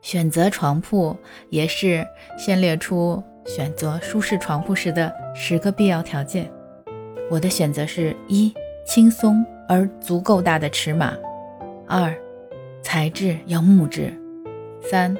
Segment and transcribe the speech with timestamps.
[0.00, 1.16] 选择床铺
[1.50, 2.06] 也是
[2.36, 6.50] 先列出选择舒适床铺时的十个必要条件。
[7.30, 8.54] 我的选择是一
[8.86, 11.14] 轻松而足够大的尺码，
[11.86, 12.14] 二
[12.82, 14.14] 材质要木质，
[14.80, 15.14] 三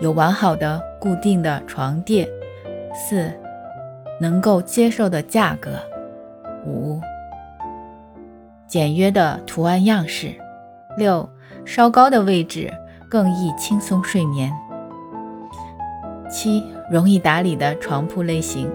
[0.00, 2.28] 有完好的固定的床垫，
[2.94, 3.32] 四
[4.20, 5.78] 能够接受的价格，
[6.66, 7.00] 五
[8.66, 10.34] 简约的图案样式，
[10.98, 11.26] 六
[11.64, 12.70] 稍高的位置。
[13.10, 14.52] 更易轻松睡眠。
[16.30, 18.70] 七、容易打理的床铺类型。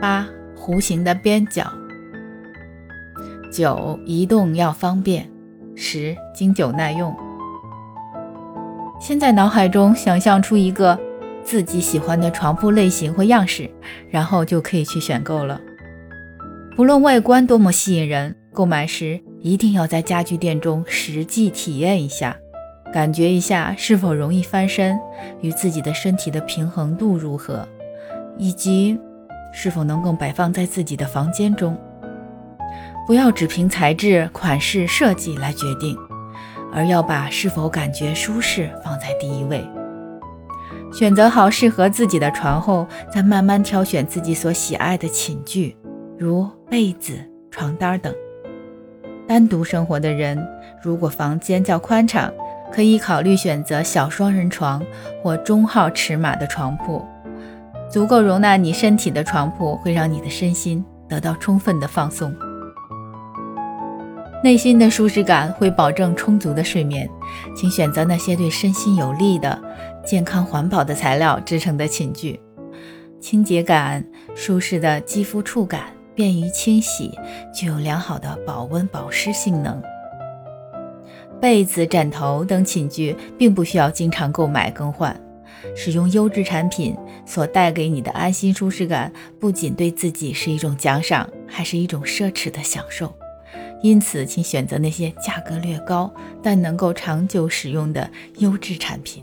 [0.00, 1.72] 八、弧形的边角。
[3.50, 5.30] 九、移动要方便。
[5.74, 7.14] 十、经久耐用。
[9.00, 10.98] 先在脑海中想象出一个
[11.42, 13.70] 自己喜欢的床铺类型或样式，
[14.10, 15.60] 然后就可以去选购了。
[16.76, 22.36] 不论外观多么吸引人，购买时一定要在家具店中实际体验一下。
[22.94, 24.96] 感觉一下是否容易翻身，
[25.40, 27.66] 与自己的身体的平衡度如何，
[28.38, 28.96] 以及
[29.52, 31.76] 是否能够摆放在自己的房间中。
[33.04, 35.98] 不要只凭材质、款式、设计来决定，
[36.72, 39.68] 而要把是否感觉舒适放在第一位。
[40.92, 45.76] 选择好适合自己的床后，再慢慢挑选自己所喜爱的寝具，
[46.16, 47.14] 如被子、
[47.50, 48.14] 床单等。
[49.26, 50.38] 单独生活的人，
[50.80, 52.32] 如果房间较宽敞，
[52.74, 54.84] 可以考虑选择小双人床
[55.22, 57.06] 或中号尺码的床铺，
[57.88, 62.34] 足够容纳你身体的床铺会让你的身心得到充分的放松，
[64.42, 67.08] 内心的舒适感会保证充足的睡眠。
[67.54, 69.56] 请选择那些对身心有利的、
[70.04, 72.40] 健康环保的材料制成的寝具，
[73.20, 77.16] 清洁感、舒适的肌肤触感、便于清洗，
[77.54, 79.80] 具有良好的保温保湿性能。
[81.40, 85.14] 被子、枕头等寝具并不需要经常购买更换，
[85.76, 93.12] 使用优质产品所带给你的安心舒适感，不仅对自己是一种奖赏，还是一种奢侈的享受。
[93.82, 96.10] 因此，请选择那些价格略高
[96.42, 99.22] 但能够长久使用的优质产品。